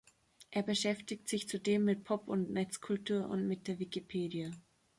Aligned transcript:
Er 0.49 0.63
beschäftigt 0.63 1.29
sich 1.29 1.47
zudem 1.47 1.85
mit 1.85 2.03
Pop- 2.03 2.27
und 2.27 2.49
Netzkultur 2.49 3.29
und 3.29 3.45
mit 3.47 3.67
der 3.67 3.77
Wikipedia. 3.77 4.49